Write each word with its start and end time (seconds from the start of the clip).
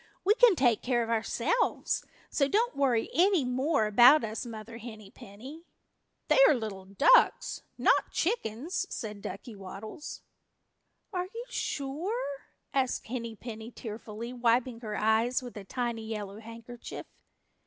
We 0.25 0.33
can 0.33 0.55
take 0.55 0.81
care 0.81 1.03
of 1.03 1.11
ourselves, 1.11 2.07
so 2.31 2.47
don't 2.47 2.75
worry 2.75 3.11
any 3.13 3.45
more 3.45 3.85
about 3.85 4.23
us, 4.23 4.47
Mother 4.47 4.79
Henny 4.79 5.11
Penny." 5.11 5.67
"They 6.27 6.39
are 6.47 6.55
little 6.55 6.85
ducks, 6.85 7.61
not 7.77 8.09
chickens," 8.11 8.87
said 8.89 9.21
Ducky 9.21 9.55
Waddles. 9.55 10.23
"Are 11.13 11.25
you 11.27 11.45
sure?" 11.49 12.41
asked 12.73 13.05
Henny 13.05 13.35
Penny 13.35 13.69
tearfully, 13.69 14.33
wiping 14.33 14.79
her 14.79 14.95
eyes 14.97 15.43
with 15.43 15.55
a 15.55 15.63
tiny 15.63 16.07
yellow 16.07 16.39
handkerchief. 16.39 17.05